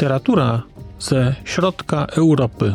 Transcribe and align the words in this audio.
Literatura 0.00 0.62
ze 0.98 1.34
środka 1.44 2.06
Europy. 2.06 2.74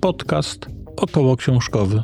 Podcast 0.00 0.66
około 0.96 1.36
książkowy. 1.36 2.02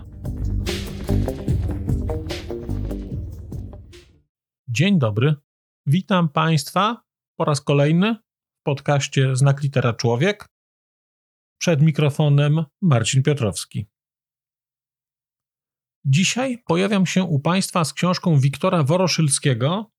Dzień 4.68 4.98
dobry. 4.98 5.34
Witam 5.86 6.28
Państwa 6.28 7.02
po 7.36 7.44
raz 7.44 7.60
kolejny 7.60 8.16
w 8.60 8.62
podcaście 8.64 9.36
Znak 9.36 9.62
Litera 9.62 9.92
Człowiek. 9.92 10.46
Przed 11.58 11.82
mikrofonem 11.82 12.64
Marcin 12.82 13.22
Piotrowski. 13.22 13.91
Dzisiaj 16.04 16.62
pojawiam 16.66 17.06
się 17.06 17.24
u 17.24 17.40
Państwa 17.40 17.84
z 17.84 17.92
książką 17.92 18.38
Wiktora 18.38 18.82
Woroszylskiego 18.82 19.92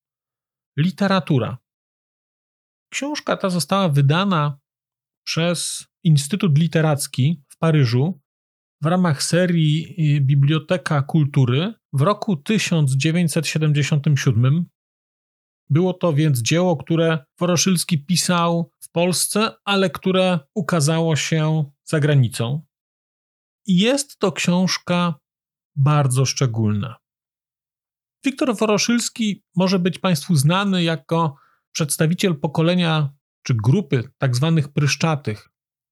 Literatura. 0.77 1.57
Książka 2.89 3.37
ta 3.37 3.49
została 3.49 3.89
wydana 3.89 4.59
przez 5.25 5.87
Instytut 6.03 6.57
Literacki 6.57 7.43
w 7.49 7.57
Paryżu 7.57 8.21
w 8.81 8.85
ramach 8.85 9.23
serii 9.23 9.95
y, 10.17 10.21
Biblioteka 10.21 11.01
Kultury 11.01 11.73
w 11.93 12.01
roku 12.01 12.37
1977. 12.37 14.65
Było 15.69 15.93
to 15.93 16.13
więc 16.13 16.41
dzieło, 16.41 16.77
które 16.77 17.25
Woroszylski 17.39 18.05
pisał 18.05 18.71
w 18.79 18.91
Polsce, 18.91 19.51
ale 19.65 19.89
które 19.89 20.39
ukazało 20.55 21.15
się 21.15 21.71
za 21.83 21.99
granicą. 21.99 22.65
Jest 23.65 24.19
to 24.19 24.31
książka 24.31 25.22
bardzo 25.75 26.25
szczególna. 26.25 26.95
Wiktor 28.25 28.57
Woroszylski 28.57 29.43
może 29.55 29.79
być 29.79 29.99
Państwu 29.99 30.35
znany 30.35 30.83
jako 30.83 31.35
przedstawiciel 31.71 32.39
pokolenia 32.39 33.13
czy 33.43 33.53
grupy 33.53 34.09
tak 34.17 34.35
zwanych 34.35 34.73
pryszczatych, 34.73 35.49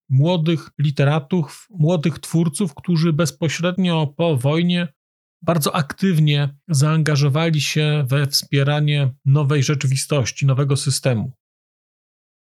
młodych 0.10 0.70
literatów, 0.80 1.68
młodych 1.70 2.20
twórców, 2.20 2.76
którzy 2.76 3.14
bezpośrednio 3.14 4.08
po 4.08 4.38
wojnie 4.38 4.94
bardzo 5.42 5.76
aktywnie 5.76 6.58
zaangażowali 6.68 7.62
się 7.62 8.06
we 8.08 8.28
wspieranie 8.28 9.14
nowej 9.26 9.64
rzeczywistości, 9.64 10.46
nowego 10.46 10.78
systemu. 10.78 11.34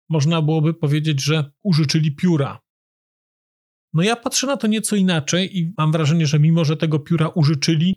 Można 0.09 0.41
byłoby 0.41 0.73
powiedzieć, 0.73 1.23
że 1.23 1.51
użyczyli 1.63 2.15
pióra, 2.15 2.59
no 3.93 4.03
ja 4.03 4.15
patrzę 4.15 4.47
na 4.47 4.57
to 4.57 4.67
nieco 4.67 4.95
inaczej 4.95 5.57
i 5.57 5.73
mam 5.77 5.91
wrażenie, 5.91 6.27
że 6.27 6.39
mimo, 6.39 6.65
że 6.65 6.77
tego 6.77 6.99
pióra 6.99 7.27
użyczyli, 7.27 7.95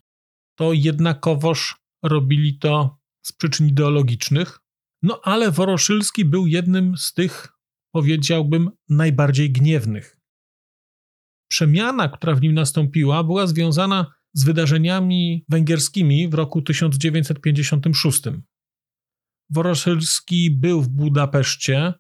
to 0.59 0.73
jednakowoż 0.73 1.77
robili 2.05 2.59
to 2.59 2.99
z 3.23 3.33
przyczyn 3.33 3.69
ideologicznych. 3.69 4.59
No 5.03 5.21
ale 5.25 5.51
Woroszylski 5.51 6.25
był 6.25 6.47
jednym 6.47 6.97
z 6.97 7.13
tych, 7.13 7.49
powiedziałbym, 7.95 8.71
najbardziej 8.89 9.53
gniewnych. 9.53 10.17
Przemiana, 11.51 12.09
która 12.09 12.35
w 12.35 12.43
nim 12.43 12.55
nastąpiła, 12.55 13.25
była 13.25 13.47
związana 13.47 14.15
z 14.33 14.45
wydarzeniami 14.45 15.45
węgierskimi 15.49 16.29
w 16.29 16.35
roku 16.35 16.63
1956. 16.63 18.23
Woroszylski 19.51 20.51
był 20.51 20.83
w 20.83 20.89
Budapeszcie, 20.89 21.95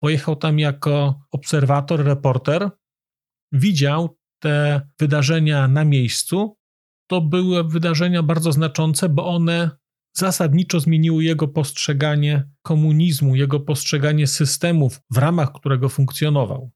pojechał 0.00 0.36
tam 0.36 0.58
jako 0.58 1.20
obserwator, 1.30 2.04
reporter 2.04 2.70
widział 3.54 4.18
te 4.38 4.88
wydarzenia 4.98 5.68
na 5.68 5.84
miejscu, 5.84 6.56
to 7.06 7.20
były 7.20 7.64
wydarzenia 7.64 8.22
bardzo 8.22 8.52
znaczące, 8.52 9.08
bo 9.08 9.26
one 9.26 9.70
zasadniczo 10.16 10.80
zmieniły 10.80 11.24
jego 11.24 11.48
postrzeganie 11.48 12.48
komunizmu, 12.62 13.36
jego 13.36 13.60
postrzeganie 13.60 14.26
systemów, 14.26 15.00
w 15.10 15.18
ramach 15.18 15.52
którego 15.52 15.88
funkcjonował. 15.88 16.70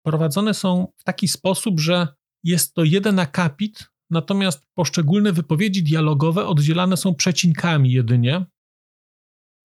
prowadzone 0.06 0.54
są 0.54 0.94
w 0.98 1.04
taki 1.04 1.28
sposób, 1.28 1.80
że 1.80 2.08
jest 2.44 2.74
to 2.74 2.84
jeden 2.84 3.20
akapit, 3.20 3.88
natomiast 4.10 4.68
poszczególne 4.74 5.34
wypowiedzi 5.34 5.84
dialogowe 5.84 6.48
oddzielane 6.48 6.98
są 6.98 7.16
przecinkami 7.16 7.92
jedynie. 7.92 8.46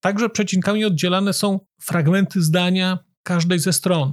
Także 0.00 0.30
przecinkami 0.30 0.84
oddzielane 0.84 1.32
są 1.32 1.60
fragmenty 1.80 2.42
zdania 2.42 2.98
każdej 3.22 3.58
ze 3.58 3.72
stron. 3.72 4.12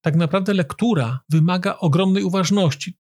Tak 0.00 0.16
naprawdę 0.16 0.54
lektura 0.54 1.20
wymaga 1.28 1.76
ogromnej 1.78 2.22
uważności. 2.22 2.98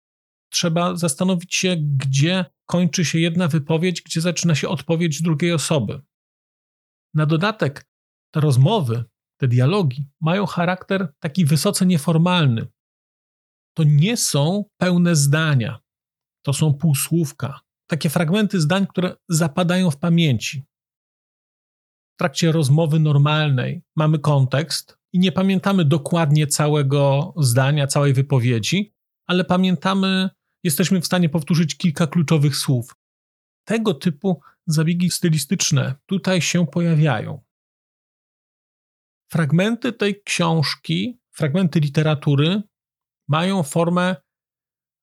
Trzeba 0.52 0.96
zastanowić 0.96 1.56
się, 1.56 1.75
gdzie 1.78 2.46
kończy 2.66 3.06
się 3.06 3.19
jedna 3.19 3.48
wypowiedź, 3.48 4.02
gdzie 4.02 4.22
zaczyna 4.22 4.56
się 4.56 4.69
odpowiedź 4.69 5.22
drugiej 5.22 5.54
osoby. 5.54 6.02
Na 7.14 7.26
dodatek 7.26 7.86
te 8.34 8.40
rozmowy, 8.40 9.04
te 9.40 9.48
dialogi 9.48 10.08
mają 10.22 10.46
charakter 10.46 11.14
taki 11.20 11.46
wysoce 11.46 11.86
nieformalny. 11.86 12.68
To 13.78 13.84
nie 13.84 14.18
są 14.18 14.66
pełne 14.78 15.16
zdania, 15.16 15.80
to 16.46 16.54
są 16.54 16.74
półsłówka, 16.74 17.60
takie 17.90 18.10
fragmenty 18.10 18.62
zdań, 18.62 18.88
które 18.88 19.16
zapadają 19.30 19.92
w 19.92 19.98
pamięci. 19.98 20.64
W 22.16 22.18
trakcie 22.20 22.52
rozmowy 22.52 23.00
normalnej 23.00 23.82
mamy 23.96 24.20
kontekst 24.20 24.98
i 25.14 25.20
nie 25.20 25.32
pamiętamy 25.32 25.86
dokładnie 25.86 26.48
całego 26.48 27.34
zdania, 27.38 27.88
całej 27.88 28.14
wypowiedzi, 28.14 28.94
ale 29.28 29.44
pamiętamy, 29.44 30.30
jesteśmy 30.64 31.02
w 31.02 31.06
stanie 31.06 31.30
powtórzyć 31.30 31.78
kilka 31.78 32.08
kluczowych 32.08 32.56
słów. 32.56 32.96
Tego 33.68 33.94
typu 33.94 34.42
zabiegi 34.74 35.10
stylistyczne 35.10 35.95
tutaj 36.06 36.42
się 36.42 36.68
pojawiają. 36.68 37.44
Fragmenty 39.31 39.94
tej 39.94 40.24
książki, 40.24 41.19
fragmenty 41.31 41.80
literatury 41.80 42.62
mają 43.27 43.63
formę 43.63 44.16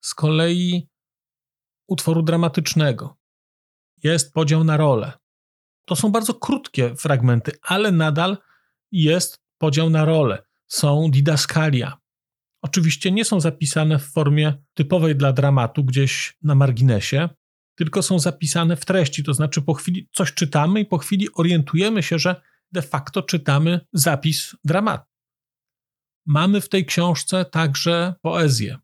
z 0.01 0.13
kolei 0.13 0.89
utworu 1.87 2.21
dramatycznego. 2.21 3.17
Jest 4.03 4.33
podział 4.33 4.63
na 4.63 4.77
role. 4.77 5.11
To 5.85 5.95
są 5.95 6.11
bardzo 6.11 6.33
krótkie 6.33 6.95
fragmenty, 6.95 7.51
ale 7.61 7.91
nadal 7.91 8.37
jest 8.91 9.43
podział 9.57 9.89
na 9.89 10.05
role. 10.05 10.43
Są 10.67 11.11
didaskalia. 11.11 11.97
Oczywiście 12.61 13.11
nie 13.11 13.25
są 13.25 13.39
zapisane 13.39 13.99
w 13.99 14.11
formie 14.11 14.63
typowej 14.73 15.15
dla 15.15 15.33
dramatu, 15.33 15.83
gdzieś 15.83 16.37
na 16.41 16.55
marginesie, 16.55 17.29
tylko 17.77 18.03
są 18.03 18.19
zapisane 18.19 18.75
w 18.75 18.85
treści. 18.85 19.23
To 19.23 19.33
znaczy, 19.33 19.61
po 19.61 19.73
chwili 19.73 20.09
coś 20.13 20.33
czytamy 20.33 20.79
i 20.79 20.85
po 20.85 20.97
chwili 20.97 21.27
orientujemy 21.33 22.03
się, 22.03 22.19
że 22.19 22.41
de 22.71 22.81
facto 22.81 23.23
czytamy 23.23 23.79
zapis 23.93 24.55
dramatu. 24.63 25.05
Mamy 26.25 26.61
w 26.61 26.69
tej 26.69 26.85
książce 26.85 27.45
także 27.45 28.13
poezję. 28.21 28.77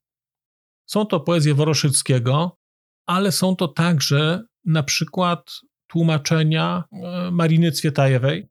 Są 0.85 1.05
to 1.05 1.19
poezje 1.19 1.53
Woroszyckiego, 1.53 2.59
ale 3.05 3.31
są 3.31 3.55
to 3.55 3.67
także 3.67 4.43
na 4.65 4.83
przykład 4.83 5.51
tłumaczenia 5.87 6.83
e, 6.91 7.31
Mariny 7.31 7.71
Cwietajewej. 7.71 8.49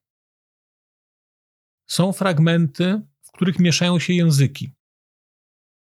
Są 1.86 2.12
fragmenty, 2.12 3.02
w 3.22 3.32
których 3.32 3.58
mieszają 3.58 3.98
się 3.98 4.12
języki. 4.12 4.74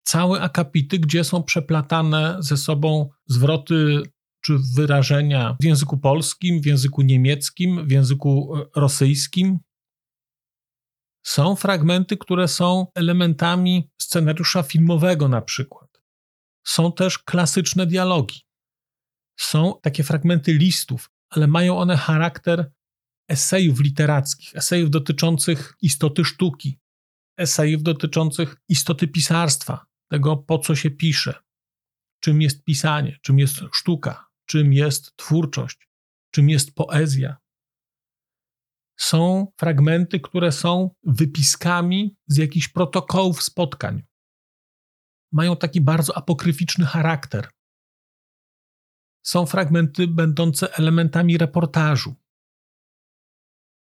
Całe 0.03 0.41
akapity, 0.41 0.99
gdzie 0.99 1.23
są 1.23 1.43
przeplatane 1.43 2.37
ze 2.39 2.57
sobą 2.57 3.09
zwroty 3.25 4.01
czy 4.45 4.57
wyrażenia 4.75 5.57
w 5.61 5.63
języku 5.63 5.97
polskim, 5.97 6.61
w 6.61 6.65
języku 6.65 7.01
niemieckim, 7.01 7.87
w 7.87 7.91
języku 7.91 8.57
e, 8.57 8.65
rosyjskim. 8.75 9.59
Są 11.25 11.55
fragmenty, 11.55 12.17
które 12.17 12.47
są 12.47 12.87
elementami 12.95 13.89
scenariusza 14.01 14.63
filmowego, 14.63 15.27
na 15.27 15.41
przykład. 15.41 16.01
Są 16.67 16.91
też 16.91 17.19
klasyczne 17.19 17.85
dialogi. 17.85 18.41
Są 19.39 19.79
takie 19.81 20.03
fragmenty 20.03 20.53
listów, 20.53 21.09
ale 21.29 21.47
mają 21.47 21.77
one 21.77 21.97
charakter 21.97 22.71
esejów 23.29 23.79
literackich, 23.79 24.55
esejów 24.55 24.89
dotyczących 24.89 25.73
istoty 25.81 26.25
sztuki, 26.25 26.79
esejów 27.37 27.83
dotyczących 27.83 28.55
istoty 28.69 29.07
pisarstwa, 29.07 29.85
tego 30.11 30.37
po 30.37 30.59
co 30.59 30.75
się 30.75 30.91
pisze, 30.91 31.43
czym 32.23 32.41
jest 32.41 32.63
pisanie, 32.63 33.19
czym 33.21 33.39
jest 33.39 33.55
sztuka, 33.73 34.24
czym 34.45 34.73
jest 34.73 35.15
twórczość, 35.15 35.89
czym 36.31 36.49
jest 36.49 36.75
poezja. 36.75 37.37
Są 38.99 39.51
fragmenty, 39.59 40.19
które 40.19 40.51
są 40.51 40.95
wypiskami 41.03 42.17
z 42.27 42.37
jakichś 42.37 42.67
protokołów 42.67 43.43
spotkań. 43.43 44.03
Mają 45.31 45.57
taki 45.57 45.81
bardzo 45.81 46.17
apokryficzny 46.17 46.85
charakter. 46.85 47.49
Są 49.23 49.45
fragmenty 49.45 50.07
będące 50.07 50.73
elementami 50.73 51.37
reportażu. 51.37 52.15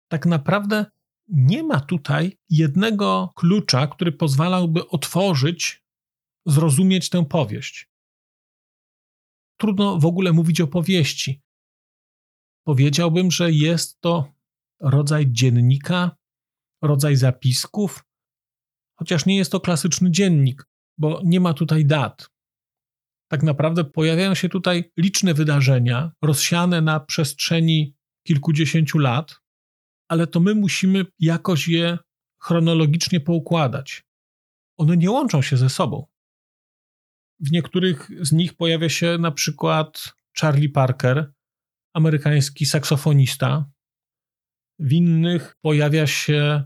Tak 0.08 0.26
naprawdę 0.26 0.86
nie 1.28 1.62
ma 1.62 1.80
tutaj 1.80 2.38
jednego 2.48 3.32
klucza, 3.36 3.86
który 3.86 4.12
pozwalałby 4.12 4.88
otworzyć, 4.88 5.84
zrozumieć 6.46 7.10
tę 7.10 7.24
powieść 7.26 7.94
trudno 9.64 9.99
w 9.99 10.06
ogóle 10.06 10.32
mówić 10.32 10.61
o 10.61 10.66
powieści. 10.66 11.43
Powiedziałbym, 12.66 13.31
że 13.31 13.52
jest 13.52 14.00
to 14.00 14.32
rodzaj 14.81 15.26
dziennika, 15.32 16.16
rodzaj 16.82 17.16
zapisków, 17.16 18.05
chociaż 18.99 19.26
nie 19.26 19.37
jest 19.37 19.52
to 19.52 19.61
klasyczny 19.61 20.11
dziennik, 20.11 20.66
bo 20.99 21.20
nie 21.25 21.40
ma 21.40 21.55
tutaj 21.55 21.87
dat. 21.87 22.31
Tak 23.31 23.43
naprawdę 23.43 23.84
pojawiają 23.84 24.34
się 24.34 24.49
tutaj 24.49 24.93
liczne 24.96 25.34
wydarzenia, 25.34 26.12
rozsiane 26.22 26.81
na 26.81 27.00
przestrzeni 27.00 27.96
kilkudziesięciu 28.26 28.99
lat, 28.99 29.40
ale 30.08 30.26
to 30.26 30.40
my 30.40 30.55
musimy 30.55 31.06
jakoś 31.19 31.69
je 31.69 31.99
chronologicznie 32.43 33.20
poukładać. 33.20 34.05
One 34.78 34.96
nie 34.96 35.11
łączą 35.11 35.43
się 35.43 35.56
ze 35.56 35.69
sobą. 35.69 36.06
W 37.44 37.52
niektórych 37.52 38.08
z 38.20 38.32
nich 38.32 38.55
pojawia 38.55 38.88
się 38.88 39.19
na 39.19 39.32
przykład 39.32 40.14
Charlie 40.41 40.69
Parker, 40.69 41.32
amerykański 41.94 42.67
saksofonista. 42.67 43.70
W 44.79 44.93
innych 44.93 45.55
pojawia 45.61 46.06
się 46.06 46.64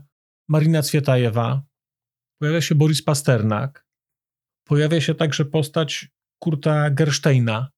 Marina 0.49 0.81
Cwietajewa, 0.81 1.63
pojawia 2.41 2.61
się 2.61 2.75
Boris 2.75 3.03
Pasternak, 3.03 3.85
pojawia 4.67 5.01
się 5.01 5.15
także 5.15 5.45
postać 5.45 6.07
Kurta 6.41 6.89
Gersteina. 6.89 7.71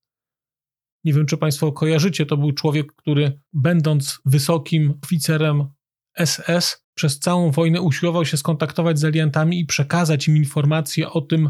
Nie 1.04 1.14
wiem, 1.14 1.26
czy 1.26 1.38
Państwo 1.38 1.72
kojarzycie, 1.72 2.26
to 2.26 2.38
był 2.38 2.52
człowiek, 2.52 2.94
który 2.96 3.40
będąc 3.54 4.20
wysokim 4.26 5.00
oficerem 5.04 5.68
SS, 6.26 6.86
przez 6.94 7.20
całą 7.20 7.52
wojnę 7.52 7.82
usiłował 7.82 8.26
się 8.26 8.38
skontaktować 8.38 9.00
z 9.00 9.06
aliantami 9.06 9.60
i 9.60 9.66
przekazać 9.66 10.28
im 10.28 10.38
informacje 10.38 11.10
o 11.10 11.22
tym, 11.22 11.50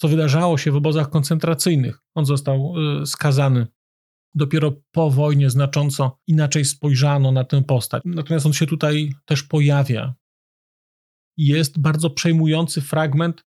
co 0.00 0.08
wydarzało 0.08 0.58
się 0.58 0.72
w 0.72 0.76
obozach 0.76 1.10
koncentracyjnych. 1.10 2.00
On 2.14 2.26
został 2.26 2.74
y, 3.02 3.06
skazany. 3.06 3.66
Dopiero 4.34 4.72
po 4.90 5.10
wojnie 5.10 5.50
znacząco 5.50 6.18
inaczej 6.26 6.64
spojrzano 6.64 7.32
na 7.32 7.44
tę 7.44 7.62
postać. 7.62 8.02
Natomiast 8.04 8.46
on 8.46 8.52
się 8.52 8.66
tutaj 8.66 9.14
też 9.24 9.42
pojawia. 9.42 10.14
Jest 11.36 11.80
bardzo 11.80 12.10
przejmujący 12.10 12.80
fragment, 12.80 13.44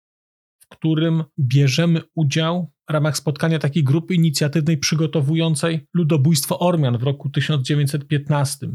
w 0.60 0.68
którym 0.68 1.24
bierzemy 1.40 2.02
udział 2.16 2.72
w 2.90 2.94
ramach 2.94 3.18
spotkania 3.18 3.60
takiej 3.60 3.84
grupy 3.84 4.14
inicjatywnej 4.14 4.78
przygotowującej 4.78 5.88
ludobójstwo 5.94 6.60
Ormian 6.60 6.98
w 6.98 7.04
roku 7.04 7.30
1915. 7.30 8.68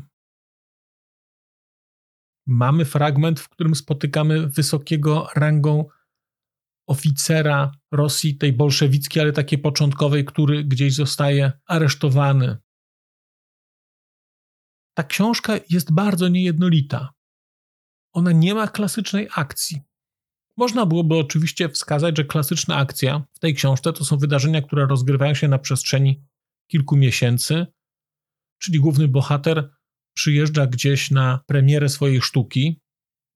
Mamy 2.47 2.85
fragment, 2.85 3.41
w 3.41 3.49
którym 3.49 3.75
spotykamy 3.75 4.47
wysokiego 4.47 5.29
rangą 5.35 5.85
oficera 6.87 7.73
Rosji, 7.93 8.37
tej 8.39 8.53
bolszewickiej, 8.53 9.23
ale 9.23 9.33
takiej 9.33 9.59
początkowej, 9.59 10.25
który 10.25 10.65
gdzieś 10.65 10.95
zostaje 10.95 11.53
aresztowany. 11.67 12.57
Ta 14.97 15.03
książka 15.03 15.55
jest 15.71 15.93
bardzo 15.93 16.29
niejednolita. 16.29 17.13
Ona 18.13 18.33
nie 18.33 18.55
ma 18.55 18.69
klasycznej 18.69 19.29
akcji. 19.35 19.81
Można 20.57 20.87
byłoby 20.87 21.17
oczywiście 21.17 21.69
wskazać, 21.69 22.17
że 22.17 22.25
klasyczna 22.25 22.77
akcja 22.77 23.27
w 23.35 23.39
tej 23.39 23.55
książce 23.55 23.93
to 23.93 24.05
są 24.05 24.19
wydarzenia, 24.19 24.63
które 24.63 24.87
rozgrywają 24.87 25.35
się 25.35 25.49
na 25.49 25.59
przestrzeni 25.59 26.25
kilku 26.71 26.97
miesięcy, 26.97 27.67
czyli 28.59 28.81
główny 28.81 29.09
bohater 29.09 29.71
przyjeżdża 30.17 30.67
gdzieś 30.67 31.11
na 31.11 31.41
premierę 31.47 31.89
swojej 31.89 32.23
sztuki, 32.23 32.81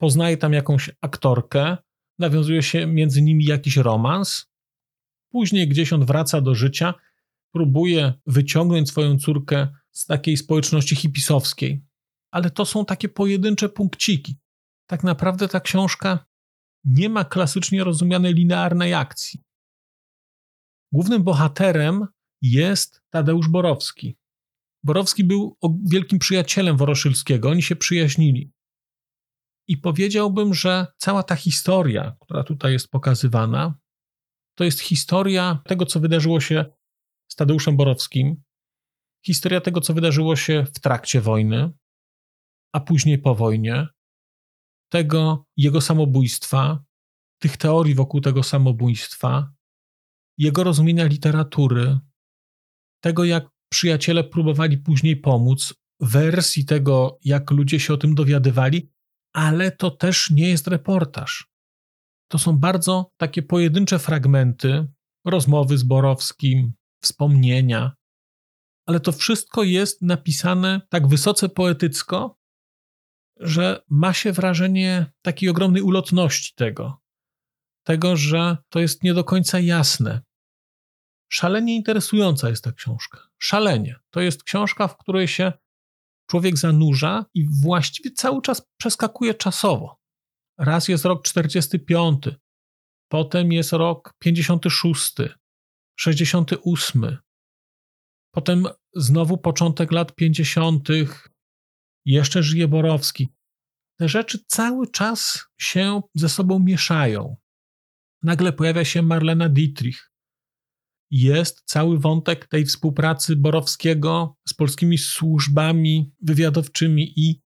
poznaje 0.01 0.37
tam 0.37 0.53
jakąś 0.53 0.91
aktorkę, 1.01 1.77
nawiązuje 2.21 2.63
się 2.63 2.87
między 2.87 3.23
nimi 3.23 3.45
jakiś 3.45 3.77
romans. 3.77 4.47
Później 5.33 5.69
gdzieś 5.69 5.93
on 5.93 6.07
wraca 6.07 6.41
do 6.41 6.55
życia, 6.55 6.95
próbuje 7.53 8.15
wyciągnąć 8.27 8.89
swoją 8.89 9.19
córkę 9.19 9.69
z 9.91 10.07
takiej 10.07 10.37
społeczności 10.37 10.97
hipisowskiej. 10.97 11.85
Ale 12.31 12.51
to 12.51 12.65
są 12.65 12.85
takie 12.85 13.09
pojedyncze 13.09 13.69
punkciki. 13.69 14.37
Tak 14.87 15.05
naprawdę 15.05 15.49
ta 15.49 15.61
książka 15.61 16.27
nie 16.85 17.09
ma 17.09 17.25
klasycznie 17.25 17.85
rozumianej 17.85 18.35
linearnej 18.35 18.95
akcji. 18.95 19.45
Głównym 20.93 21.23
bohaterem 21.23 22.07
jest 22.43 23.03
Tadeusz 23.11 23.49
Borowski. 23.49 24.19
Borowski 24.83 25.25
był 25.25 25.57
wielkim 25.91 26.19
przyjacielem 26.19 26.77
Woroszylskiego, 26.77 27.51
oni 27.51 27.63
się 27.63 27.77
przyjaźnili. 27.77 28.53
I 29.71 29.77
powiedziałbym, 29.77 30.55
że 30.55 30.87
cała 30.97 31.23
ta 31.23 31.37
historia, 31.37 32.17
która 32.21 32.45
tutaj 32.45 32.73
jest 32.73 32.89
pokazywana, 32.89 33.79
to 34.55 34.65
jest 34.65 34.81
historia 34.81 35.63
tego, 35.65 35.87
co 35.87 36.01
wydarzyło 36.01 36.41
się 36.41 36.65
z 37.33 37.35
Tadeuszem 37.35 37.77
Borowskim, 37.77 38.43
historia 39.27 39.61
tego, 39.61 39.81
co 39.81 39.95
wydarzyło 39.95 40.37
się 40.37 40.65
w 40.75 40.81
trakcie 40.81 41.21
wojny, 41.21 41.73
a 42.73 42.81
później 42.81 43.19
po 43.19 43.35
wojnie, 43.35 43.87
tego 44.93 45.47
jego 45.57 45.81
samobójstwa, 45.81 46.85
tych 47.43 47.57
teorii 47.57 47.95
wokół 47.95 48.21
tego 48.21 48.43
samobójstwa, 48.43 49.53
jego 50.39 50.65
rozumienia 50.65 51.05
literatury, 51.05 51.99
tego, 53.03 53.25
jak 53.25 53.49
przyjaciele 53.73 54.25
próbowali 54.25 54.79
później 54.79 55.17
pomóc, 55.17 55.75
wersji 56.01 56.65
tego, 56.65 57.19
jak 57.25 57.51
ludzie 57.51 57.81
się 57.81 57.95
o 57.95 57.97
tym 57.97 58.15
dowiadywali, 58.15 58.91
ale 59.33 59.71
to 59.71 59.91
też 59.91 60.31
nie 60.31 60.49
jest 60.49 60.67
reportaż. 60.67 61.51
To 62.31 62.39
są 62.39 62.59
bardzo 62.59 63.11
takie 63.17 63.43
pojedyncze 63.43 63.99
fragmenty, 63.99 64.87
rozmowy 65.25 65.79
z 65.79 65.83
Borowskim, 65.83 66.73
wspomnienia, 67.03 67.93
ale 68.87 69.01
to 69.01 69.13
wszystko 69.13 69.63
jest 69.63 70.03
napisane 70.03 70.81
tak 70.89 71.09
wysoce 71.09 71.49
poetycko, 71.49 72.39
że 73.41 73.83
ma 73.89 74.13
się 74.13 74.33
wrażenie 74.33 75.13
takiej 75.23 75.49
ogromnej 75.49 75.83
ulotności 75.83 76.55
tego. 76.55 77.01
tego, 77.87 78.17
że 78.17 78.57
to 78.69 78.81
jest 78.81 79.03
nie 79.03 79.15
do 79.15 79.25
końca 79.25 79.61
jasne. 79.61 80.21
Szalenie 81.33 81.77
interesująca 81.77 82.49
jest 82.49 82.65
ta 82.65 82.73
książka. 82.73 83.19
Szalenie. 83.39 83.97
To 84.11 84.21
jest 84.21 84.43
książka, 84.43 84.89
w 84.89 84.97
której 84.97 85.29
się 85.29 85.53
człowiek 86.31 86.59
zanurza 86.59 87.27
i 87.35 87.49
właściwie 87.63 88.11
cały 88.11 88.43
czas 88.43 88.63
przeskakuje 88.77 89.35
czasowo. 89.35 90.01
Raz 90.59 90.89
jest 90.89 91.05
rok 91.05 91.25
45, 91.25 92.29
potem 93.09 93.53
jest 93.53 93.73
rok 93.73 94.15
56, 94.19 95.15
68, 95.99 97.17
potem 98.35 98.67
znowu 98.95 99.39
początek 99.39 99.93
lat 99.93 100.15
50., 100.15 100.89
jeszcze 102.07 102.43
żyje 102.43 102.69
Borowski. 102.69 103.29
Te 103.99 104.09
rzeczy 104.09 104.39
cały 104.47 104.91
czas 104.91 105.45
się 105.61 106.01
ze 106.15 106.29
sobą 106.29 106.59
mieszają. 106.59 107.37
Nagle 108.23 108.53
pojawia 108.53 108.85
się 108.85 109.03
Marlena 109.03 109.49
Dietrich. 109.49 110.10
Jest 111.11 111.63
cały 111.65 111.99
wątek 111.99 112.47
tej 112.47 112.65
współpracy 112.65 113.37
Borowskiego 113.37 114.37
z 114.49 114.55
polskimi 114.55 114.99
służbami 114.99 116.13
wywiadowczymi 116.23 117.13
i 117.17 117.41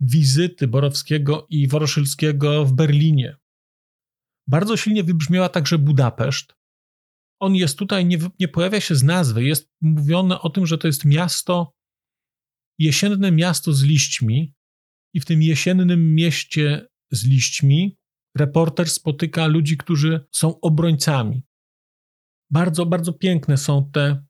wizyty 0.00 0.68
Borowskiego 0.68 1.46
i 1.50 1.68
Woroszylskiego 1.68 2.64
w 2.64 2.72
Berlinie. 2.72 3.36
Bardzo 4.48 4.76
silnie 4.76 5.04
wybrzmiała 5.04 5.48
także 5.48 5.78
Budapeszt. 5.78 6.54
On 7.40 7.54
jest 7.54 7.78
tutaj, 7.78 8.06
nie, 8.06 8.18
nie 8.40 8.48
pojawia 8.48 8.80
się 8.80 8.94
z 8.94 9.02
nazwy, 9.02 9.44
jest 9.44 9.72
mówione 9.80 10.40
o 10.40 10.50
tym, 10.50 10.66
że 10.66 10.78
to 10.78 10.86
jest 10.86 11.04
miasto, 11.04 11.72
jesienne 12.78 13.32
miasto 13.32 13.72
z 13.72 13.82
liśćmi, 13.82 14.54
i 15.14 15.20
w 15.20 15.24
tym 15.24 15.42
jesiennym 15.42 16.14
mieście 16.14 16.86
z 17.10 17.26
liśćmi 17.26 17.98
reporter 18.36 18.90
spotyka 18.90 19.46
ludzi, 19.46 19.76
którzy 19.76 20.26
są 20.32 20.60
obrońcami. 20.60 21.42
Bardzo, 22.50 22.86
bardzo 22.86 23.12
piękne 23.12 23.56
są 23.56 23.90
te 23.90 24.24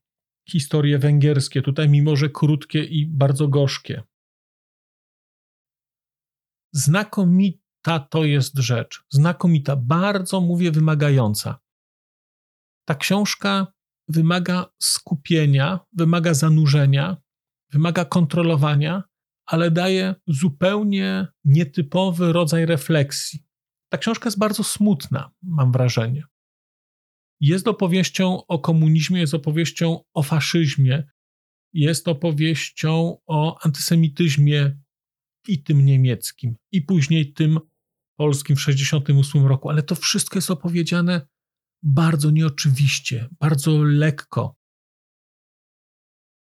historie 0.48 0.98
węgierskie, 0.98 1.62
tutaj 1.62 1.88
mimo 1.88 2.16
że 2.16 2.28
krótkie 2.28 2.84
i 2.84 3.06
bardzo 3.06 3.48
gorzkie. 3.48 4.02
Znakomita 6.72 8.00
to 8.10 8.24
jest 8.24 8.58
rzecz. 8.58 9.04
Znakomita, 9.10 9.76
bardzo 9.76 10.40
mówię 10.40 10.70
wymagająca. 10.70 11.58
Ta 12.88 12.94
książka 12.94 13.66
wymaga 14.08 14.66
skupienia, 14.82 15.80
wymaga 15.92 16.34
zanurzenia, 16.34 17.16
wymaga 17.72 18.04
kontrolowania, 18.04 19.02
ale 19.46 19.70
daje 19.70 20.14
zupełnie 20.26 21.26
nietypowy 21.44 22.32
rodzaj 22.32 22.66
refleksji. 22.66 23.46
Ta 23.92 23.98
książka 23.98 24.26
jest 24.26 24.38
bardzo 24.38 24.64
smutna, 24.64 25.30
mam 25.42 25.72
wrażenie. 25.72 26.24
Jest 27.44 27.68
opowieścią 27.68 28.46
o 28.46 28.58
komunizmie, 28.58 29.20
jest 29.20 29.34
opowieścią 29.34 30.00
o 30.14 30.22
faszyzmie, 30.22 31.04
jest 31.72 32.08
opowieścią 32.08 33.16
o 33.26 33.64
antysemityzmie 33.64 34.78
i 35.48 35.62
tym 35.62 35.84
niemieckim, 35.84 36.56
i 36.72 36.82
później 36.82 37.32
tym 37.32 37.60
polskim 38.16 38.56
w 38.56 38.58
1968 38.58 39.46
roku, 39.46 39.70
ale 39.70 39.82
to 39.82 39.94
wszystko 39.94 40.38
jest 40.38 40.50
opowiedziane 40.50 41.26
bardzo 41.82 42.30
nieoczywiście, 42.30 43.28
bardzo 43.40 43.82
lekko. 43.82 44.56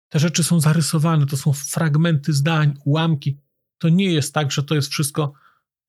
Te 0.08 0.18
rzeczy 0.18 0.44
są 0.44 0.60
zarysowane, 0.60 1.26
to 1.26 1.36
są 1.36 1.52
fragmenty 1.52 2.32
zdań, 2.32 2.74
ułamki. 2.84 3.38
To 3.78 3.88
nie 3.88 4.12
jest 4.12 4.34
tak, 4.34 4.52
że 4.52 4.62
to 4.62 4.74
jest 4.74 4.88
wszystko 4.88 5.32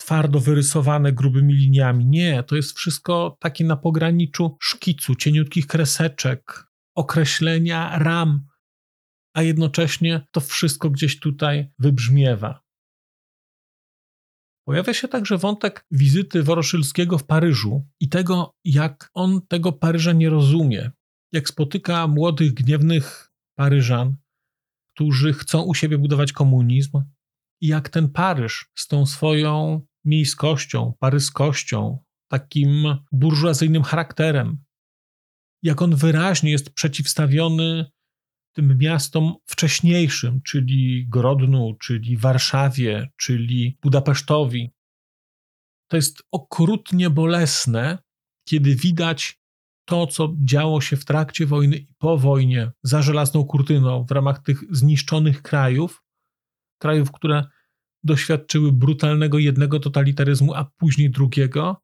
twardo 0.02 0.40
wyrysowane 0.40 1.14
grubymi 1.14 1.54
liniami. 1.54 2.06
Nie, 2.06 2.44
to 2.44 2.56
jest 2.56 2.78
wszystko 2.78 3.38
takie 3.40 3.64
na 3.66 3.78
pograniczu 3.78 4.58
szkicu, 4.62 5.16
cieniutkich 5.16 5.68
kreseczek, 5.68 6.68
określenia 6.96 8.00
ram, 8.00 8.48
a 9.36 9.42
jednocześnie 9.42 10.28
to 10.32 10.42
wszystko 10.42 10.90
gdzieś 10.90 11.20
tutaj 11.20 11.72
wybrzmiewa. 11.80 12.64
Pojawia 14.68 14.94
się 14.94 15.08
także 15.08 15.38
wątek 15.38 15.86
wizyty 15.92 16.44
Woroszylskiego 16.44 17.18
w 17.18 17.26
Paryżu 17.26 17.88
i 18.00 18.10
tego, 18.10 18.56
jak 18.64 19.10
on 19.14 19.42
tego 19.48 19.72
Paryża 19.72 20.14
nie 20.14 20.30
rozumie. 20.30 20.92
Jak 21.32 21.50
spotyka 21.50 22.08
młodych, 22.08 22.54
gniewnych 22.54 23.32
Paryżan, 23.58 24.16
którzy 24.96 25.34
chcą 25.34 25.62
u 25.62 25.74
siebie 25.74 25.98
budować 25.98 26.34
komunizm, 26.34 27.02
i 27.62 27.68
jak 27.68 27.90
ten 27.90 28.10
Paryż 28.10 28.72
z 28.76 28.88
tą 28.88 29.06
swoją 29.06 29.82
miejskością, 30.06 30.94
paryskością, 31.00 32.00
takim 32.28 32.98
burżuazyjnym 33.12 33.84
charakterem, 33.84 34.64
jak 35.64 35.82
on 35.82 35.96
wyraźnie 35.96 36.52
jest 36.52 36.74
przeciwstawiony 36.74 37.92
tym 38.54 38.78
miastom 38.78 39.36
wcześniejszym, 39.46 40.42
czyli 40.42 41.08
Grodnu, 41.10 41.76
czyli 41.80 42.18
Warszawie, 42.18 43.10
czyli 43.18 43.78
Budapesztowi. 43.82 44.72
To 45.88 45.96
jest 45.96 46.24
okrutnie 46.32 47.10
bolesne, 47.10 47.98
kiedy 48.48 48.76
widać 48.76 49.42
to, 49.86 50.08
co 50.08 50.36
działo 50.44 50.82
się 50.82 50.98
w 50.98 51.06
trakcie 51.06 51.46
wojny 51.46 51.78
i 51.78 51.88
po 51.98 52.18
wojnie 52.18 52.72
za 52.84 53.02
żelazną 53.02 53.46
kurtyną 53.46 54.06
w 54.06 54.12
ramach 54.12 54.40
tych 54.40 54.64
zniszczonych 54.72 55.42
krajów, 55.42 56.04
krajów, 56.82 57.12
które 57.12 57.44
doświadczyły 58.04 58.72
brutalnego 58.72 59.40
jednego 59.40 59.80
totalitaryzmu, 59.80 60.54
a 60.54 60.72
później 60.78 61.12
drugiego. 61.12 61.82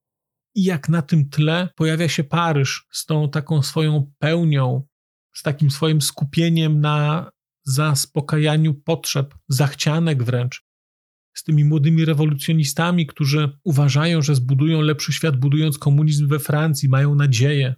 I 0.56 0.64
jak 0.64 0.90
na 0.90 1.02
tym 1.02 1.30
tle 1.30 1.70
pojawia 1.76 2.08
się 2.08 2.24
Paryż 2.24 2.88
z 2.92 3.06
tą 3.06 3.30
taką 3.30 3.62
swoją 3.62 4.12
pełnią, 4.20 4.84
z 5.36 5.44
takim 5.44 5.72
swoim 5.72 6.02
skupieniem 6.02 6.82
na 6.82 7.32
zaspokajaniu 7.66 8.74
potrzeb, 8.74 9.36
zachcianek 9.50 10.24
wręcz, 10.24 10.64
z 11.34 11.44
tymi 11.44 11.66
młodymi 11.66 12.06
rewolucjonistami, 12.06 13.06
którzy 13.06 13.58
uważają, 13.64 14.22
że 14.22 14.36
zbudują 14.36 14.82
lepszy 14.82 15.14
świat, 15.14 15.38
budując 15.38 15.78
komunizm 15.78 16.28
we 16.28 16.40
Francji, 16.40 16.90
mają 16.90 17.16
nadzieję. 17.16 17.76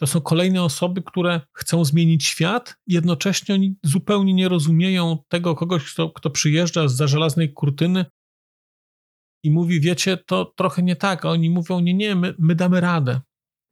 To 0.00 0.06
są 0.06 0.20
kolejne 0.20 0.62
osoby, 0.62 1.02
które 1.02 1.40
chcą 1.52 1.84
zmienić 1.84 2.24
świat, 2.24 2.76
jednocześnie 2.86 3.54
oni 3.54 3.76
zupełnie 3.82 4.34
nie 4.34 4.48
rozumieją 4.48 5.18
tego 5.28 5.54
kogoś, 5.54 5.92
kto, 5.92 6.10
kto 6.10 6.30
przyjeżdża 6.30 6.88
z 6.88 6.96
za 6.96 7.06
żelaznej 7.06 7.52
kurtyny 7.52 8.04
i 9.44 9.50
mówi: 9.50 9.80
Wiecie, 9.80 10.16
to 10.16 10.44
trochę 10.44 10.82
nie 10.82 10.96
tak. 10.96 11.24
A 11.24 11.30
oni 11.30 11.50
mówią: 11.50 11.80
Nie, 11.80 11.94
nie, 11.94 12.16
my, 12.16 12.34
my 12.38 12.54
damy 12.54 12.80
radę. 12.80 13.20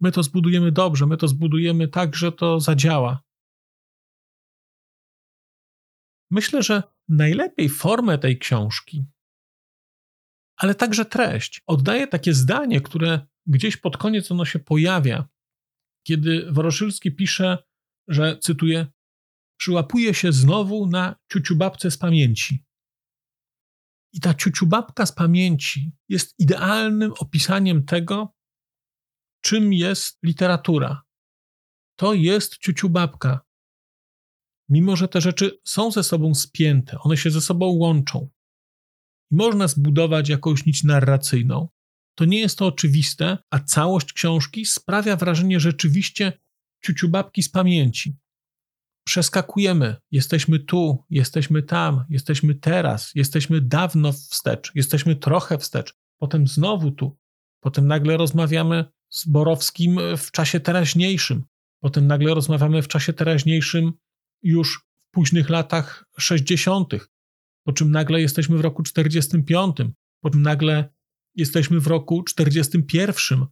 My 0.00 0.12
to 0.12 0.22
zbudujemy 0.22 0.72
dobrze, 0.72 1.06
my 1.06 1.16
to 1.16 1.28
zbudujemy 1.28 1.88
tak, 1.88 2.16
że 2.16 2.32
to 2.32 2.60
zadziała. 2.60 3.22
Myślę, 6.30 6.62
że 6.62 6.82
najlepiej 7.08 7.68
formę 7.68 8.18
tej 8.18 8.38
książki, 8.38 9.04
ale 10.56 10.74
także 10.74 11.04
treść, 11.04 11.62
oddaje 11.66 12.06
takie 12.06 12.34
zdanie, 12.34 12.80
które 12.80 13.26
gdzieś 13.46 13.76
pod 13.76 13.96
koniec 13.96 14.30
ono 14.30 14.44
się 14.44 14.58
pojawia, 14.58 15.28
kiedy 16.06 16.52
Woroszylski 16.52 17.12
pisze, 17.12 17.58
że 18.08 18.38
cytuję: 18.38 18.86
Przyłapuje 19.56 20.14
się 20.14 20.32
znowu 20.32 20.86
na 20.86 21.16
ciuciubabce 21.32 21.90
z 21.90 21.98
pamięci. 21.98 22.64
I 24.12 24.20
ta 24.20 24.34
ciuciubabka 24.34 25.06
z 25.06 25.12
pamięci 25.12 25.92
jest 26.08 26.34
idealnym 26.38 27.12
opisaniem 27.18 27.84
tego, 27.84 28.34
czym 29.40 29.72
jest 29.72 30.18
literatura. 30.22 31.02
To 31.98 32.14
jest 32.14 32.58
ciuciubabka. 32.58 33.40
Mimo, 34.68 34.96
że 34.96 35.08
te 35.08 35.20
rzeczy 35.20 35.60
są 35.64 35.90
ze 35.90 36.02
sobą 36.02 36.34
spięte, 36.34 36.98
one 36.98 37.16
się 37.16 37.30
ze 37.30 37.40
sobą 37.40 37.66
łączą. 37.66 38.28
Można 39.30 39.68
zbudować 39.68 40.28
jakąś 40.28 40.66
nić 40.66 40.84
narracyjną, 40.84 41.68
to 42.14 42.24
nie 42.24 42.40
jest 42.40 42.58
to 42.58 42.66
oczywiste, 42.66 43.38
a 43.50 43.58
całość 43.58 44.12
książki 44.12 44.66
sprawia 44.66 45.16
wrażenie 45.16 45.60
rzeczywiście 45.60 46.32
ciuciubabki 46.84 47.42
z 47.42 47.48
pamięci. 47.48 48.16
Przeskakujemy, 49.06 49.96
jesteśmy 50.10 50.58
tu, 50.58 51.04
jesteśmy 51.10 51.62
tam, 51.62 52.04
jesteśmy 52.10 52.54
teraz, 52.54 53.10
jesteśmy 53.14 53.60
dawno 53.60 54.12
wstecz, 54.12 54.72
jesteśmy 54.74 55.16
trochę 55.16 55.58
wstecz, 55.58 55.94
potem 56.18 56.46
znowu 56.46 56.90
tu, 56.90 57.18
potem 57.60 57.86
nagle 57.86 58.16
rozmawiamy 58.16 58.84
z 59.10 59.26
Borowskim 59.26 59.98
w 60.16 60.30
czasie 60.30 60.60
teraźniejszym, 60.60 61.44
potem 61.80 62.06
nagle 62.06 62.34
rozmawiamy 62.34 62.82
w 62.82 62.88
czasie 62.88 63.12
teraźniejszym 63.12 63.92
już 64.42 64.78
w 64.78 65.10
późnych 65.10 65.50
latach 65.50 66.04
60., 66.18 66.94
po 67.66 67.72
czym 67.72 67.90
nagle 67.90 68.20
jesteśmy 68.20 68.56
w 68.58 68.60
roku 68.60 68.82
45, 68.82 69.76
po 70.20 70.30
czym 70.30 70.42
nagle 70.42 70.93
Jesteśmy 71.36 71.80
w 71.80 71.86
roku 71.86 72.22
41. 72.22 73.46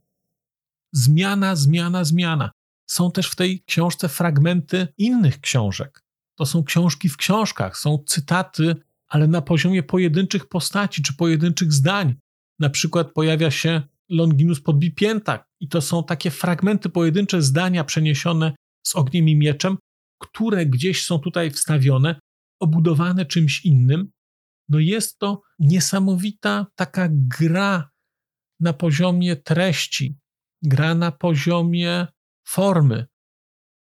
Zmiana, 0.92 1.56
zmiana, 1.56 2.04
zmiana. 2.04 2.50
Są 2.86 3.12
też 3.12 3.26
w 3.26 3.36
tej 3.36 3.64
książce 3.64 4.08
fragmenty 4.08 4.88
innych 4.98 5.40
książek. 5.40 6.02
To 6.34 6.46
są 6.46 6.64
książki 6.64 7.08
w 7.08 7.16
książkach, 7.16 7.78
są 7.78 8.04
cytaty, 8.06 8.76
ale 9.08 9.28
na 9.28 9.42
poziomie 9.42 9.82
pojedynczych 9.82 10.48
postaci 10.48 11.02
czy 11.02 11.16
pojedynczych 11.16 11.72
zdań. 11.72 12.14
Na 12.58 12.70
przykład 12.70 13.12
pojawia 13.12 13.50
się 13.50 13.82
Longinus 14.08 14.60
Podbipięta 14.60 15.44
I 15.60 15.68
to 15.68 15.80
są 15.80 16.04
takie 16.04 16.30
fragmenty, 16.30 16.88
pojedyncze 16.88 17.42
zdania 17.42 17.84
przeniesione 17.84 18.54
z 18.86 18.96
ogniem 18.96 19.28
i 19.28 19.36
mieczem, 19.36 19.78
które 20.18 20.66
gdzieś 20.66 21.04
są 21.04 21.18
tutaj 21.18 21.50
wstawione, 21.50 22.20
obudowane 22.60 23.26
czymś 23.26 23.64
innym. 23.64 24.10
No 24.68 24.78
jest 24.78 25.18
to 25.18 25.42
niesamowita 25.58 26.66
taka 26.74 27.08
gra 27.10 27.90
na 28.60 28.72
poziomie 28.72 29.36
treści, 29.36 30.18
gra 30.62 30.94
na 30.94 31.12
poziomie 31.12 32.06
formy. 32.46 33.06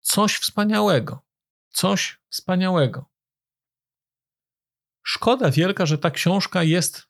Coś 0.01 0.35
wspaniałego. 0.35 1.19
Coś 1.69 2.19
wspaniałego. 2.29 3.05
Szkoda 5.03 5.51
wielka, 5.51 5.85
że 5.85 5.97
ta 5.97 6.11
książka 6.11 6.63
jest, 6.63 7.07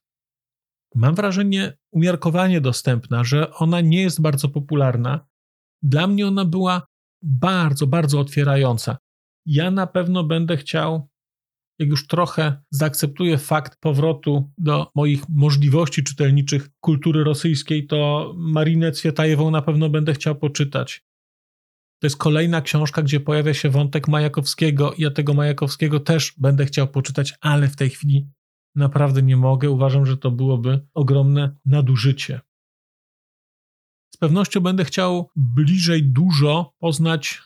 mam 0.95 1.15
wrażenie, 1.15 1.77
umiarkowanie 1.91 2.61
dostępna, 2.61 3.23
że 3.23 3.53
ona 3.53 3.81
nie 3.81 4.01
jest 4.01 4.21
bardzo 4.21 4.49
popularna. 4.49 5.27
Dla 5.81 6.07
mnie 6.07 6.27
ona 6.27 6.45
była 6.45 6.87
bardzo, 7.21 7.87
bardzo 7.87 8.19
otwierająca. 8.19 8.97
Ja 9.45 9.71
na 9.71 9.87
pewno 9.87 10.23
będę 10.23 10.57
chciał, 10.57 11.09
jak 11.81 11.89
już 11.89 12.07
trochę 12.07 12.61
zaakceptuję 12.71 13.37
fakt 13.37 13.79
powrotu 13.79 14.51
do 14.57 14.91
moich 14.95 15.29
możliwości 15.29 16.03
czytelniczych 16.03 16.69
kultury 16.79 17.23
rosyjskiej, 17.23 17.87
to 17.87 18.31
Marinę 18.37 18.91
Cwietajewą 18.91 19.51
na 19.51 19.61
pewno 19.61 19.89
będę 19.89 20.13
chciał 20.13 20.35
poczytać. 20.35 21.03
To 21.99 22.05
jest 22.05 22.17
kolejna 22.17 22.61
książka, 22.61 23.01
gdzie 23.01 23.19
pojawia 23.19 23.53
się 23.53 23.69
wątek 23.69 24.07
Majakowskiego. 24.07 24.93
Ja 24.97 25.11
tego 25.11 25.33
Majakowskiego 25.33 25.99
też 25.99 26.33
będę 26.37 26.65
chciał 26.65 26.87
poczytać, 26.87 27.33
ale 27.41 27.67
w 27.67 27.75
tej 27.75 27.89
chwili 27.89 28.27
naprawdę 28.75 29.21
nie 29.21 29.37
mogę. 29.37 29.69
Uważam, 29.69 30.05
że 30.05 30.17
to 30.17 30.31
byłoby 30.31 30.87
ogromne 30.93 31.55
nadużycie. 31.65 32.41
Z 34.15 34.17
pewnością 34.17 34.61
będę 34.61 34.85
chciał 34.85 35.29
bliżej 35.35 36.03
dużo 36.03 36.73
poznać 36.79 37.41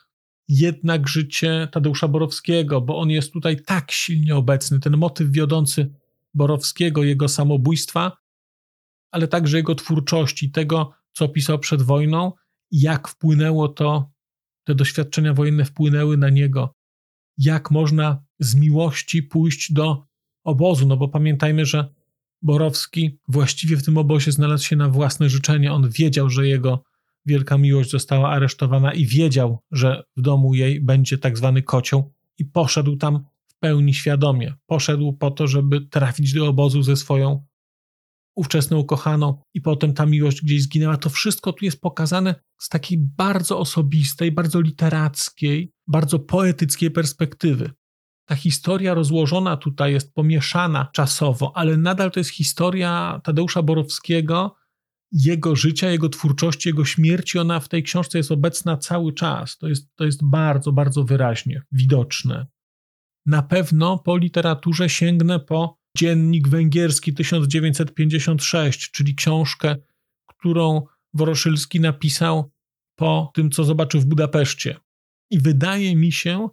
jednak 0.47 1.07
życie 1.07 1.67
Tadeusza 1.71 2.07
Borowskiego, 2.07 2.81
bo 2.81 2.97
on 2.99 3.09
jest 3.09 3.33
tutaj 3.33 3.61
tak 3.61 3.91
silnie 3.91 4.35
obecny. 4.35 4.79
Ten 4.79 4.97
motyw 4.97 5.31
wiodący 5.31 5.93
Borowskiego, 6.33 7.03
jego 7.03 7.27
samobójstwa, 7.27 8.17
ale 9.11 9.27
także 9.27 9.57
jego 9.57 9.75
twórczości, 9.75 10.51
tego, 10.51 10.91
co 11.13 11.29
pisał 11.29 11.59
przed 11.59 11.81
wojną, 11.81 12.31
jak 12.71 13.07
wpłynęło 13.07 13.67
to 13.67 14.11
te 14.63 14.75
doświadczenia 14.75 15.33
wojenne 15.33 15.65
wpłynęły 15.65 16.17
na 16.17 16.29
niego, 16.29 16.75
jak 17.37 17.71
można 17.71 18.23
z 18.39 18.55
miłości 18.55 19.23
pójść 19.23 19.73
do 19.73 20.05
obozu, 20.43 20.87
no 20.87 20.97
bo 20.97 21.07
pamiętajmy, 21.07 21.65
że 21.65 21.93
Borowski 22.41 23.19
właściwie 23.27 23.77
w 23.77 23.83
tym 23.83 23.97
obozie 23.97 24.31
znalazł 24.31 24.63
się 24.63 24.75
na 24.75 24.89
własne 24.89 25.29
życzenie. 25.29 25.73
On 25.73 25.89
wiedział, 25.89 26.29
że 26.29 26.47
jego 26.47 26.83
wielka 27.25 27.57
miłość 27.57 27.91
została 27.91 28.29
aresztowana 28.29 28.93
i 28.93 29.05
wiedział, 29.05 29.59
że 29.71 30.03
w 30.17 30.21
domu 30.21 30.53
jej 30.53 30.81
będzie 30.81 31.17
tak 31.17 31.37
zwany 31.37 31.63
kocioł 31.63 32.13
i 32.37 32.45
poszedł 32.45 32.95
tam 32.95 33.25
w 33.47 33.59
pełni 33.59 33.93
świadomie. 33.93 34.53
Poszedł 34.65 35.13
po 35.13 35.31
to, 35.31 35.47
żeby 35.47 35.81
trafić 35.81 36.33
do 36.33 36.47
obozu 36.47 36.83
ze 36.83 36.95
swoją 36.95 37.45
ówczesną 38.35 38.77
ukochaną 38.77 39.41
i 39.53 39.61
potem 39.61 39.93
ta 39.93 40.05
miłość 40.05 40.41
gdzieś 40.41 40.63
zginęła. 40.63 40.97
To 40.97 41.09
wszystko 41.09 41.53
tu 41.53 41.65
jest 41.65 41.81
pokazane 41.81 42.35
z 42.57 42.69
takiej 42.69 42.97
bardzo 43.17 43.59
osobistej, 43.59 44.31
bardzo 44.31 44.61
literackiej, 44.61 45.73
bardzo 45.87 46.19
poetyckiej 46.19 46.91
perspektywy. 46.91 47.71
Ta 48.25 48.35
historia 48.35 48.93
rozłożona 48.93 49.57
tutaj 49.57 49.93
jest 49.93 50.13
pomieszana 50.13 50.89
czasowo, 50.93 51.51
ale 51.57 51.77
nadal 51.77 52.11
to 52.11 52.19
jest 52.19 52.29
historia 52.29 53.21
Tadeusza 53.23 53.61
Borowskiego, 53.63 54.55
jego 55.11 55.55
życia, 55.55 55.89
jego 55.89 56.09
twórczości, 56.09 56.69
jego 56.69 56.85
śmierci. 56.85 57.39
Ona 57.39 57.59
w 57.59 57.69
tej 57.69 57.83
książce 57.83 58.17
jest 58.17 58.31
obecna 58.31 58.77
cały 58.77 59.13
czas. 59.13 59.57
To 59.57 59.67
jest, 59.67 59.95
to 59.95 60.05
jest 60.05 60.19
bardzo, 60.23 60.71
bardzo 60.71 61.03
wyraźnie 61.03 61.61
widoczne. 61.71 62.47
Na 63.25 63.41
pewno 63.41 63.99
po 63.99 64.17
literaturze 64.17 64.89
sięgnę 64.89 65.39
po 65.39 65.77
Dziennik 65.97 66.47
Węgierski 66.47 67.13
1956, 67.13 68.91
czyli 68.91 69.15
książkę, 69.15 69.75
którą 70.27 70.81
Woroszylski 71.13 71.79
napisał 71.79 72.51
po 72.95 73.31
tym, 73.33 73.51
co 73.51 73.63
zobaczył 73.63 74.01
w 74.01 74.05
Budapeszcie. 74.05 74.75
I 75.31 75.39
wydaje 75.39 75.95
mi 75.95 76.11
się, 76.11 76.49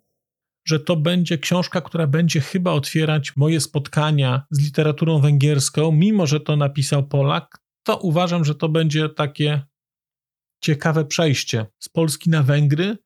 że 0.66 0.80
to 0.80 0.96
będzie 0.96 1.38
książka, 1.38 1.80
która 1.80 2.06
będzie 2.06 2.40
chyba 2.40 2.72
otwierać 2.72 3.36
moje 3.36 3.60
spotkania 3.60 4.42
z 4.50 4.60
literaturą 4.60 5.20
węgierską, 5.20 5.92
mimo 5.92 6.26
że 6.26 6.40
to 6.40 6.56
napisał 6.56 7.08
Polak, 7.08 7.58
to 7.82 7.96
uważam, 7.96 8.44
że 8.44 8.54
to 8.54 8.68
będzie 8.68 9.08
takie 9.08 9.62
ciekawe 10.62 11.04
przejście 11.04 11.66
z 11.78 11.88
Polski 11.88 12.30
na 12.30 12.42
Węgry 12.42 12.98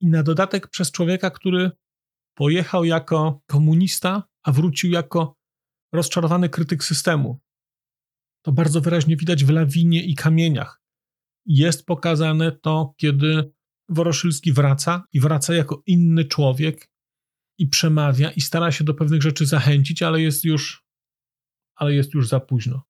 i 0.00 0.06
na 0.06 0.22
dodatek 0.22 0.68
przez 0.68 0.90
człowieka, 0.90 1.30
który 1.30 1.70
pojechał 2.34 2.84
jako 2.84 3.42
komunista, 3.46 4.22
a 4.42 4.52
wrócił 4.52 4.90
jako 4.90 5.36
rozczarowany 5.92 6.48
krytyk 6.48 6.84
systemu. 6.84 7.40
To 8.42 8.52
bardzo 8.52 8.80
wyraźnie 8.80 9.16
widać 9.16 9.44
w 9.44 9.50
lawinie 9.50 10.04
i 10.04 10.14
kamieniach. 10.14 10.82
Jest 11.46 11.86
pokazane 11.86 12.52
to, 12.52 12.94
kiedy 12.96 13.52
Woroszylski 13.88 14.52
wraca 14.52 15.04
i 15.12 15.20
wraca 15.20 15.54
jako 15.54 15.82
inny 15.86 16.24
człowiek 16.24 16.90
i 17.58 17.66
przemawia 17.66 18.30
i 18.30 18.40
stara 18.40 18.72
się 18.72 18.84
do 18.84 18.94
pewnych 18.94 19.22
rzeczy 19.22 19.46
zachęcić, 19.46 20.02
ale 20.02 20.20
jest 20.20 20.44
już, 20.44 20.84
ale 21.76 21.94
jest 21.94 22.14
już 22.14 22.28
za 22.28 22.40
późno. 22.40 22.82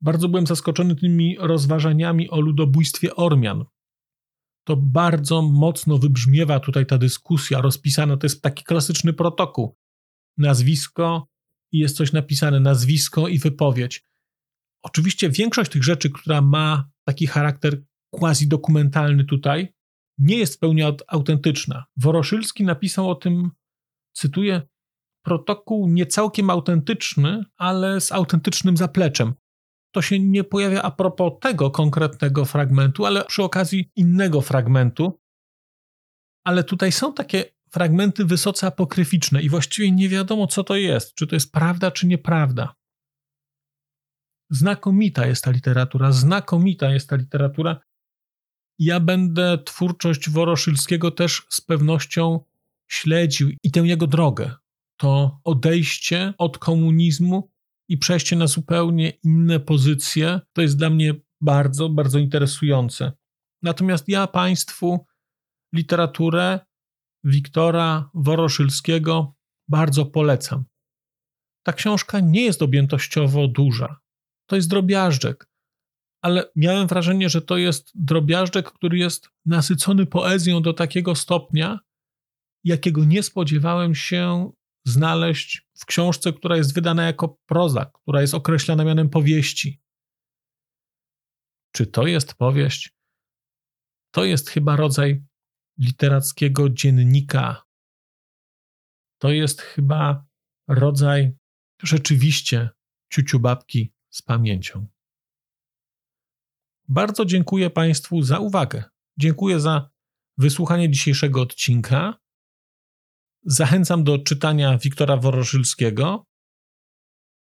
Bardzo 0.00 0.28
byłem 0.28 0.46
zaskoczony 0.46 0.96
tymi 0.96 1.36
rozważaniami 1.40 2.30
o 2.30 2.40
ludobójstwie 2.40 3.16
Ormian. 3.16 3.64
To 4.64 4.76
bardzo 4.76 5.42
mocno 5.42 5.98
wybrzmiewa 5.98 6.60
tutaj 6.60 6.86
ta 6.86 6.98
dyskusja 6.98 7.60
rozpisana. 7.60 8.16
To 8.16 8.26
jest 8.26 8.42
taki 8.42 8.64
klasyczny 8.64 9.12
protokół. 9.12 9.76
Nazwisko 10.36 11.28
i 11.72 11.78
jest 11.78 11.96
coś 11.96 12.12
napisane, 12.12 12.60
nazwisko 12.60 13.28
i 13.28 13.38
wypowiedź. 13.38 14.04
Oczywiście 14.82 15.30
większość 15.30 15.70
tych 15.70 15.84
rzeczy, 15.84 16.10
która 16.10 16.40
ma 16.40 16.90
taki 17.04 17.26
charakter 17.26 17.82
quasi-dokumentalny 18.10 19.24
tutaj, 19.24 19.74
nie 20.18 20.38
jest 20.38 20.54
w 20.54 20.58
pełni 20.58 20.82
autentyczna. 21.08 21.84
Woroszylski 21.96 22.64
napisał 22.64 23.10
o 23.10 23.14
tym, 23.14 23.50
cytuję, 24.16 24.62
protokół 25.24 25.88
nie 25.88 26.06
całkiem 26.06 26.50
autentyczny, 26.50 27.44
ale 27.56 28.00
z 28.00 28.12
autentycznym 28.12 28.76
zapleczem. 28.76 29.34
To 29.90 30.02
się 30.02 30.18
nie 30.18 30.44
pojawia 30.44 30.82
a 30.82 30.90
propos 30.90 31.32
tego 31.40 31.70
konkretnego 31.70 32.44
fragmentu, 32.44 33.06
ale 33.06 33.24
przy 33.24 33.42
okazji 33.42 33.90
innego 33.96 34.40
fragmentu. 34.40 35.20
Ale 36.44 36.64
tutaj 36.64 36.92
są 36.92 37.14
takie 37.14 37.44
fragmenty 37.70 38.24
wysoce 38.24 38.66
apokryficzne 38.66 39.42
i 39.42 39.48
właściwie 39.48 39.92
nie 39.92 40.08
wiadomo, 40.08 40.46
co 40.46 40.64
to 40.64 40.76
jest, 40.76 41.14
czy 41.14 41.26
to 41.26 41.36
jest 41.36 41.52
prawda, 41.52 41.90
czy 41.90 42.06
nieprawda. 42.06 42.74
Znakomita 44.50 45.26
jest 45.26 45.44
ta 45.44 45.50
literatura, 45.50 46.12
znakomita 46.12 46.90
jest 46.90 47.08
ta 47.08 47.16
literatura. 47.16 47.80
Ja 48.78 49.00
będę 49.00 49.58
twórczość 49.64 50.30
Woroszylskiego 50.30 51.10
też 51.10 51.46
z 51.48 51.60
pewnością 51.60 52.44
śledził 52.88 53.50
i 53.62 53.70
tę 53.70 53.80
jego 53.80 54.06
drogę. 54.06 54.54
To 54.96 55.40
odejście 55.44 56.34
od 56.38 56.58
komunizmu 56.58 57.50
i 57.88 57.98
przejście 57.98 58.36
na 58.36 58.46
zupełnie 58.46 59.10
inne 59.10 59.60
pozycje, 59.60 60.40
to 60.52 60.62
jest 60.62 60.78
dla 60.78 60.90
mnie 60.90 61.14
bardzo, 61.40 61.88
bardzo 61.88 62.18
interesujące. 62.18 63.12
Natomiast 63.62 64.08
ja 64.08 64.26
Państwu 64.26 65.06
literaturę 65.74 66.60
Wiktora 67.24 68.10
Woroszylskiego 68.14 69.34
bardzo 69.68 70.06
polecam. 70.06 70.64
Ta 71.66 71.72
książka 71.72 72.20
nie 72.20 72.44
jest 72.44 72.62
objętościowo 72.62 73.48
duża. 73.48 74.00
To 74.46 74.56
jest 74.56 74.68
drobiażdżek, 74.68 75.48
ale 76.22 76.50
miałem 76.56 76.86
wrażenie, 76.86 77.28
że 77.28 77.42
to 77.42 77.56
jest 77.56 77.90
drobiażdżek, 77.94 78.72
który 78.72 78.98
jest 78.98 79.30
nasycony 79.46 80.06
poezją 80.06 80.62
do 80.62 80.72
takiego 80.72 81.14
stopnia, 81.14 81.78
jakiego 82.64 83.04
nie 83.04 83.22
spodziewałem 83.22 83.94
się 83.94 84.52
znaleźć 84.88 85.68
w 85.74 85.84
książce, 85.86 86.32
która 86.32 86.56
jest 86.56 86.74
wydana 86.74 87.02
jako 87.02 87.28
proza, 87.46 87.84
która 87.84 88.20
jest 88.20 88.34
określana 88.34 88.84
mianem 88.84 89.10
powieści. 89.10 89.82
Czy 91.72 91.86
to 91.86 92.06
jest 92.06 92.34
powieść? 92.34 92.94
To 94.10 94.24
jest 94.24 94.50
chyba 94.50 94.76
rodzaj 94.76 95.24
literackiego 95.78 96.70
dziennika. 96.70 97.62
To 99.18 99.30
jest 99.30 99.60
chyba 99.60 100.26
rodzaj 100.68 101.36
rzeczywiście 101.82 102.70
ciuciubabki 103.12 103.92
z 104.10 104.22
pamięcią. 104.22 104.86
Bardzo 106.88 107.24
dziękuję 107.24 107.70
Państwu 107.70 108.22
za 108.22 108.38
uwagę. 108.38 108.84
Dziękuję 109.18 109.60
za 109.60 109.90
wysłuchanie 110.38 110.90
dzisiejszego 110.90 111.42
odcinka. 111.42 112.20
Zachęcam 113.44 114.04
do 114.04 114.18
czytania 114.18 114.78
Wiktora 114.78 115.16
Woroszylskiego, 115.16 116.24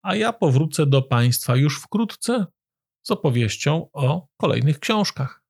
a 0.01 0.15
ja 0.15 0.33
powrócę 0.33 0.85
do 0.85 1.01
Państwa 1.01 1.55
już 1.55 1.81
wkrótce 1.81 2.45
z 3.03 3.11
opowieścią 3.11 3.89
o 3.93 4.27
kolejnych 4.37 4.79
książkach. 4.79 5.43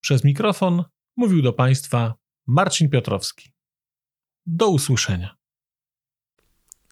Przez 0.00 0.24
mikrofon 0.24 0.84
mówił 1.16 1.42
do 1.42 1.52
Państwa 1.52 2.14
Marcin 2.46 2.90
Piotrowski. 2.90 3.52
Do 4.46 4.68
usłyszenia. 4.68 5.36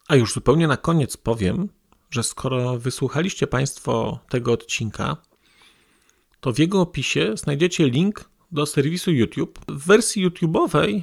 A 0.09 0.17
już 0.17 0.33
zupełnie 0.33 0.69
na 0.69 0.77
koniec 0.77 1.17
powiem, 1.17 1.69
że 2.11 2.23
skoro 2.23 2.79
wysłuchaliście 2.79 3.47
Państwo 3.47 4.21
tego 4.29 4.53
odcinka, 4.53 5.17
to 6.41 6.53
w 6.53 6.59
jego 6.59 6.81
opisie 6.81 7.37
znajdziecie 7.37 7.91
link 7.91 8.31
do 8.53 8.67
serwisu 8.67 9.11
YouTube. 9.11 9.59
W 9.69 9.87
wersji 9.87 10.29
YouTube'owej 10.29 11.03